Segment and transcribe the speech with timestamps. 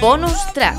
[0.00, 0.76] Bonus track.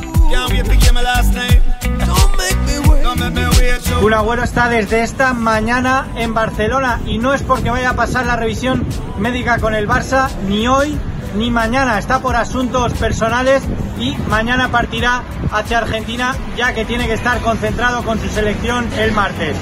[4.01, 8.25] Un Agüero está desde esta mañana en Barcelona y no es porque vaya a pasar
[8.25, 8.83] la revisión
[9.19, 10.97] médica con el Barça ni hoy
[11.35, 11.99] ni mañana.
[11.99, 13.61] Está por asuntos personales
[13.99, 19.11] y mañana partirá hacia Argentina ya que tiene que estar concentrado con su selección el
[19.11, 19.55] martes.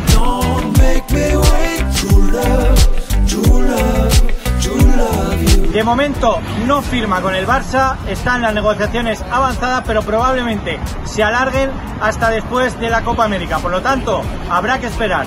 [5.89, 6.37] Momento
[6.67, 12.79] no firma con el Barça, están las negociaciones avanzadas, pero probablemente se alarguen hasta después
[12.79, 13.57] de la Copa América.
[13.57, 15.25] Por lo tanto, habrá que esperar.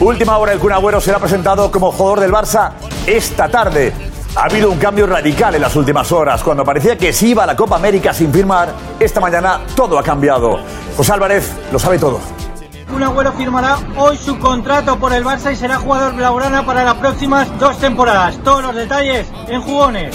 [0.00, 2.72] Última hora, el Kun Agüero será presentado como jugador del Barça
[3.06, 3.92] esta tarde.
[4.36, 6.42] Ha habido un cambio radical en las últimas horas.
[6.42, 10.02] Cuando parecía que se iba a la Copa América sin firmar, esta mañana todo ha
[10.02, 10.60] cambiado.
[10.96, 12.43] José Álvarez lo sabe todo.
[12.94, 16.94] Un Agüero firmará hoy su contrato por el Barça y será jugador blaugrana para las
[16.94, 18.38] próximas dos temporadas.
[18.44, 20.14] Todos los detalles en jugones.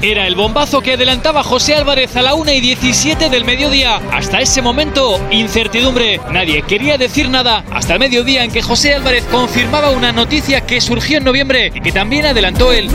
[0.00, 4.00] Era el bombazo que adelantaba José Álvarez a la 1 y 17 del mediodía.
[4.12, 6.20] Hasta ese momento, incertidumbre.
[6.30, 10.80] Nadie quería decir nada hasta el mediodía en que José Álvarez confirmaba una noticia que
[10.80, 12.88] surgió en noviembre y que también adelantó él.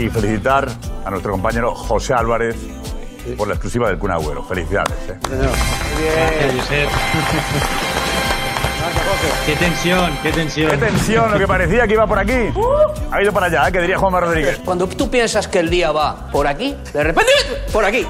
[0.00, 0.66] Y felicitar
[1.04, 2.56] a nuestro compañero José Álvarez
[3.36, 4.42] por la exclusiva del Kun Agüero.
[4.44, 4.96] Felicidades.
[5.10, 5.18] ¿eh?
[9.44, 10.70] Qué tensión, qué tensión.
[10.70, 12.50] Qué tensión, lo que parecía que iba por aquí.
[13.10, 13.72] Ha ido para allá, ¿eh?
[13.72, 14.62] que diría Juanma Rodríguez.
[14.64, 17.32] Cuando tú piensas que el día va por aquí, de repente,
[17.70, 18.06] por aquí.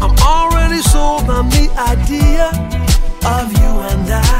[0.00, 2.50] I'm already sold on the idea
[3.24, 4.39] of you and I.